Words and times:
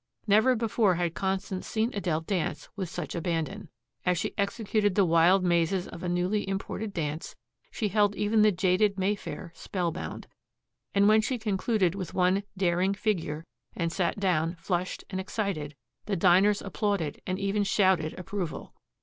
Never 0.25 0.55
before 0.55 0.95
had 0.95 1.13
Constance 1.13 1.67
seen 1.67 1.91
Adele 1.93 2.21
dance 2.21 2.69
with 2.75 2.89
such 2.89 3.13
abandon. 3.13 3.69
As 4.03 4.17
she 4.17 4.33
executed 4.35 4.95
the 4.95 5.05
wild 5.05 5.43
mazes 5.43 5.87
of 5.87 6.01
a 6.01 6.09
newly 6.09 6.49
imported 6.49 6.91
dance, 6.91 7.35
she 7.69 7.89
held 7.89 8.15
even 8.15 8.41
the 8.41 8.51
jaded 8.51 8.97
Mayfair 8.97 9.51
spellbound. 9.53 10.25
And 10.95 11.07
when 11.07 11.21
she 11.21 11.37
concluded 11.37 11.93
with 11.93 12.15
one 12.15 12.41
daring 12.57 12.95
figure 12.95 13.45
and 13.75 13.91
sat 13.93 14.19
down, 14.19 14.55
flushed 14.55 15.03
and 15.11 15.21
excited, 15.21 15.75
the 16.07 16.15
diners 16.15 16.63
applauded 16.63 17.21
and 17.27 17.37
even 17.37 17.63
shouted 17.63 18.17
approval. 18.17 18.73